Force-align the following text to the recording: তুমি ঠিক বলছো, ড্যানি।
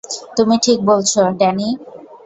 তুমি 0.37 0.55
ঠিক 0.63 0.79
বলছো, 0.85 1.21
ড্যানি। 1.31 1.69